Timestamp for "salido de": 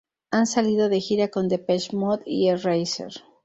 0.47-0.99